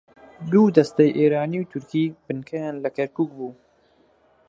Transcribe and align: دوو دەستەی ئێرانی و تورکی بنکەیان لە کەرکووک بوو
دوو 0.51 0.73
دەستەی 0.77 1.15
ئێرانی 1.17 1.59
و 1.61 1.69
تورکی 1.71 2.05
بنکەیان 2.25 2.75
لە 2.83 2.89
کەرکووک 2.95 3.31
بوو 3.37 3.51